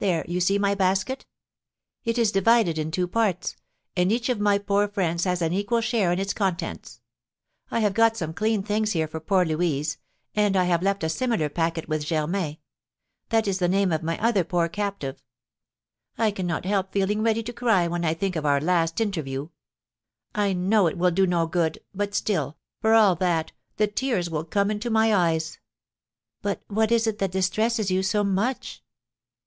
There, 0.00 0.22
you 0.28 0.38
see 0.38 0.58
my 0.58 0.74
basket; 0.74 1.24
it 2.04 2.18
is 2.18 2.30
divided 2.30 2.76
in 2.78 2.90
two 2.90 3.08
parts, 3.08 3.56
and 3.96 4.12
each 4.12 4.28
of 4.28 4.38
my 4.38 4.58
poor 4.58 4.86
friends 4.86 5.24
has 5.24 5.40
an 5.40 5.54
equal 5.54 5.80
share 5.80 6.12
in 6.12 6.18
its 6.18 6.34
contents. 6.34 7.00
I 7.70 7.80
have 7.80 7.94
got 7.94 8.14
some 8.14 8.34
clean 8.34 8.62
things 8.62 8.92
here 8.92 9.08
for 9.08 9.18
poor 9.18 9.46
Louise, 9.46 9.96
and 10.34 10.56
I 10.58 10.64
have 10.64 10.82
left 10.82 11.02
a 11.02 11.08
similar 11.08 11.48
packet 11.48 11.88
with 11.88 12.04
Germain, 12.04 12.58
that 13.30 13.48
is 13.48 13.60
the 13.60 13.66
name 13.68 13.92
of 13.92 14.02
my 14.02 14.22
other 14.22 14.44
poor 14.44 14.68
captive. 14.68 15.24
I 16.18 16.32
cannot 16.32 16.66
help 16.66 16.92
feeling 16.92 17.22
ready 17.22 17.42
to 17.44 17.52
cry 17.54 17.88
when 17.88 18.04
I 18.04 18.12
think 18.12 18.36
of 18.36 18.44
our 18.44 18.60
last 18.60 19.00
interview. 19.00 19.48
I 20.34 20.52
know 20.52 20.86
it 20.86 20.98
will 20.98 21.10
do 21.12 21.26
no 21.26 21.46
good, 21.46 21.78
but 21.94 22.14
still, 22.14 22.58
for 22.82 22.92
all 22.92 23.14
that, 23.14 23.52
the 23.78 23.86
tears 23.86 24.28
will 24.28 24.44
come 24.44 24.70
into 24.70 24.90
my 24.90 25.14
eyes." 25.14 25.58
"But 26.42 26.60
what 26.68 26.92
is 26.92 27.06
it 27.06 27.16
that 27.20 27.32
distresses 27.32 27.90
you 27.90 28.02
so 28.02 28.22
much?" 28.22 28.82